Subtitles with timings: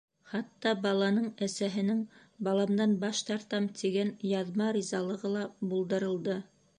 [0.29, 1.99] Хатта баланың әсәһенең
[2.47, 6.39] «баламдан баш тартам» тигән яҙма ризалығы ла булдырылды.